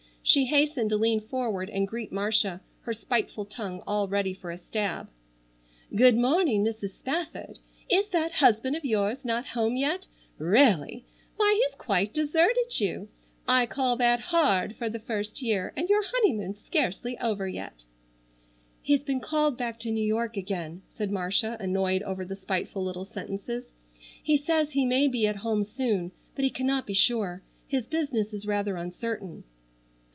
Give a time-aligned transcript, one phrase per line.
[0.23, 4.57] She hastened to lean forward and greet Marcia, her spiteful tongue all ready for a
[4.57, 5.09] stab.
[5.95, 6.91] "Good morning, Mrs.
[6.91, 7.57] Spafford.
[7.89, 10.05] Is that husband of yours not home yet?
[10.37, 11.05] Really!
[11.37, 13.09] Why, he's quite deserted you.
[13.47, 17.83] I call that hard for the first year, and your honeymoon scarcely over yet."
[18.83, 23.05] "He's been called back to New York again," said Marcia annoyed over the spiteful little
[23.05, 23.73] sentences.
[24.21, 27.41] "He says he may be at home soon, but he cannot be sure.
[27.67, 29.45] His business is rather uncertain."